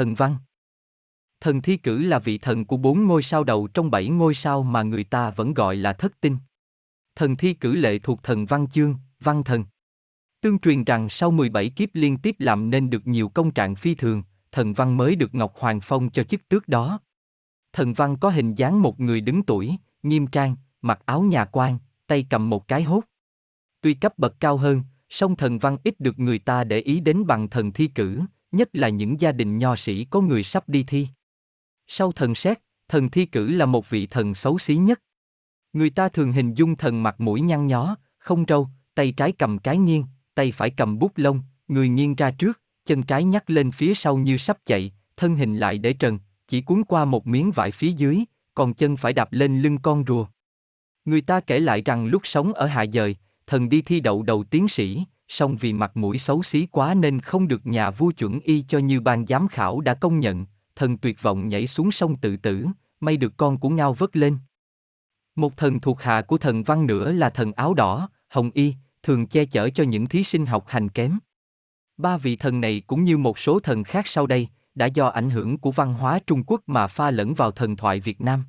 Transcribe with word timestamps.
thần 0.00 0.14
văn. 0.14 0.36
Thần 1.40 1.62
thi 1.62 1.76
cử 1.76 2.02
là 2.02 2.18
vị 2.18 2.38
thần 2.38 2.64
của 2.64 2.76
bốn 2.76 3.04
ngôi 3.04 3.22
sao 3.22 3.44
đầu 3.44 3.68
trong 3.74 3.90
bảy 3.90 4.08
ngôi 4.08 4.34
sao 4.34 4.62
mà 4.62 4.82
người 4.82 5.04
ta 5.04 5.30
vẫn 5.30 5.54
gọi 5.54 5.76
là 5.76 5.92
thất 5.92 6.20
tinh. 6.20 6.36
Thần 7.16 7.36
thi 7.36 7.54
cử 7.54 7.74
lệ 7.74 7.98
thuộc 7.98 8.22
thần 8.22 8.46
văn 8.46 8.66
chương, 8.68 8.94
văn 9.20 9.44
thần. 9.44 9.64
Tương 10.40 10.58
truyền 10.58 10.84
rằng 10.84 11.08
sau 11.08 11.30
17 11.30 11.70
kiếp 11.70 11.88
liên 11.92 12.18
tiếp 12.18 12.36
làm 12.38 12.70
nên 12.70 12.90
được 12.90 13.06
nhiều 13.06 13.28
công 13.28 13.50
trạng 13.50 13.74
phi 13.74 13.94
thường, 13.94 14.22
thần 14.52 14.72
văn 14.72 14.96
mới 14.96 15.16
được 15.16 15.34
Ngọc 15.34 15.54
Hoàng 15.58 15.80
Phong 15.82 16.10
cho 16.10 16.24
chức 16.24 16.48
tước 16.48 16.68
đó. 16.68 17.00
Thần 17.72 17.92
văn 17.92 18.16
có 18.16 18.30
hình 18.30 18.54
dáng 18.54 18.82
một 18.82 19.00
người 19.00 19.20
đứng 19.20 19.42
tuổi, 19.42 19.76
nghiêm 20.02 20.26
trang, 20.26 20.56
mặc 20.82 21.00
áo 21.06 21.22
nhà 21.22 21.44
quan, 21.44 21.78
tay 22.06 22.26
cầm 22.30 22.50
một 22.50 22.68
cái 22.68 22.82
hốt. 22.82 23.04
Tuy 23.80 23.94
cấp 23.94 24.18
bậc 24.18 24.40
cao 24.40 24.56
hơn, 24.56 24.82
song 25.08 25.36
thần 25.36 25.58
văn 25.58 25.76
ít 25.84 26.00
được 26.00 26.18
người 26.18 26.38
ta 26.38 26.64
để 26.64 26.80
ý 26.80 27.00
đến 27.00 27.26
bằng 27.26 27.48
thần 27.48 27.72
thi 27.72 27.86
cử, 27.86 28.20
nhất 28.52 28.68
là 28.72 28.88
những 28.88 29.20
gia 29.20 29.32
đình 29.32 29.58
nho 29.58 29.76
sĩ 29.76 30.04
có 30.04 30.20
người 30.20 30.42
sắp 30.42 30.68
đi 30.68 30.84
thi. 30.86 31.08
Sau 31.86 32.12
thần 32.12 32.34
xét, 32.34 32.58
thần 32.88 33.10
thi 33.10 33.26
cử 33.26 33.50
là 33.50 33.66
một 33.66 33.90
vị 33.90 34.06
thần 34.06 34.34
xấu 34.34 34.58
xí 34.58 34.76
nhất. 34.76 35.02
Người 35.72 35.90
ta 35.90 36.08
thường 36.08 36.32
hình 36.32 36.54
dung 36.54 36.76
thần 36.76 37.02
mặt 37.02 37.20
mũi 37.20 37.40
nhăn 37.40 37.66
nhó, 37.66 37.96
không 38.18 38.44
râu, 38.48 38.68
tay 38.94 39.12
trái 39.12 39.32
cầm 39.32 39.58
cái 39.58 39.78
nghiêng, 39.78 40.04
tay 40.34 40.52
phải 40.52 40.70
cầm 40.70 40.98
bút 40.98 41.12
lông, 41.16 41.42
người 41.68 41.88
nghiêng 41.88 42.14
ra 42.14 42.30
trước, 42.30 42.60
chân 42.86 43.02
trái 43.02 43.24
nhắc 43.24 43.50
lên 43.50 43.70
phía 43.70 43.94
sau 43.94 44.16
như 44.16 44.38
sắp 44.38 44.58
chạy, 44.66 44.92
thân 45.16 45.36
hình 45.36 45.56
lại 45.56 45.78
để 45.78 45.92
trần, 45.92 46.18
chỉ 46.48 46.60
cuốn 46.60 46.84
qua 46.84 47.04
một 47.04 47.26
miếng 47.26 47.50
vải 47.50 47.70
phía 47.70 47.92
dưới, 47.92 48.24
còn 48.54 48.74
chân 48.74 48.96
phải 48.96 49.12
đạp 49.12 49.32
lên 49.32 49.62
lưng 49.62 49.78
con 49.78 50.04
rùa. 50.06 50.26
Người 51.04 51.20
ta 51.20 51.40
kể 51.40 51.60
lại 51.60 51.82
rằng 51.82 52.06
lúc 52.06 52.22
sống 52.24 52.52
ở 52.52 52.66
hạ 52.66 52.86
dời, 52.92 53.16
thần 53.46 53.68
đi 53.68 53.82
thi 53.82 54.00
đậu 54.00 54.22
đầu 54.22 54.44
tiến 54.44 54.68
sĩ, 54.68 55.04
song 55.32 55.56
vì 55.56 55.72
mặt 55.72 55.96
mũi 55.96 56.18
xấu 56.18 56.42
xí 56.42 56.66
quá 56.66 56.94
nên 56.94 57.20
không 57.20 57.48
được 57.48 57.66
nhà 57.66 57.90
vua 57.90 58.10
chuẩn 58.10 58.40
y 58.40 58.64
cho 58.68 58.78
như 58.78 59.00
ban 59.00 59.26
giám 59.26 59.48
khảo 59.48 59.80
đã 59.80 59.94
công 59.94 60.20
nhận, 60.20 60.46
thần 60.76 60.98
tuyệt 60.98 61.22
vọng 61.22 61.48
nhảy 61.48 61.66
xuống 61.66 61.92
sông 61.92 62.16
tự 62.16 62.36
tử, 62.36 62.66
may 63.00 63.16
được 63.16 63.36
con 63.36 63.58
của 63.58 63.68
ngao 63.68 63.92
vớt 63.92 64.16
lên. 64.16 64.38
Một 65.36 65.56
thần 65.56 65.80
thuộc 65.80 66.02
hạ 66.02 66.22
của 66.22 66.38
thần 66.38 66.62
văn 66.62 66.86
nữa 66.86 67.12
là 67.12 67.30
thần 67.30 67.52
áo 67.52 67.74
đỏ, 67.74 68.08
hồng 68.28 68.50
y, 68.54 68.74
thường 69.02 69.26
che 69.26 69.44
chở 69.44 69.70
cho 69.70 69.84
những 69.84 70.06
thí 70.06 70.24
sinh 70.24 70.46
học 70.46 70.64
hành 70.66 70.88
kém. 70.88 71.18
Ba 71.96 72.16
vị 72.16 72.36
thần 72.36 72.60
này 72.60 72.82
cũng 72.86 73.04
như 73.04 73.18
một 73.18 73.38
số 73.38 73.60
thần 73.60 73.84
khác 73.84 74.06
sau 74.06 74.26
đây, 74.26 74.48
đã 74.74 74.86
do 74.86 75.06
ảnh 75.06 75.30
hưởng 75.30 75.58
của 75.58 75.70
văn 75.70 75.94
hóa 75.94 76.20
Trung 76.26 76.42
Quốc 76.46 76.60
mà 76.66 76.86
pha 76.86 77.10
lẫn 77.10 77.34
vào 77.34 77.50
thần 77.50 77.76
thoại 77.76 78.00
Việt 78.00 78.20
Nam. 78.20 78.44